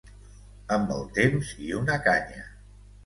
[0.77, 2.47] Amb el temps i una canya.